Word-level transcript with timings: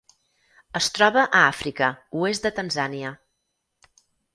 Es 0.79 0.87
troba 0.95 1.27
a 1.27 1.43
Àfrica: 1.51 1.93
oest 2.23 2.49
de 2.51 2.55
Tanzània. 2.63 3.17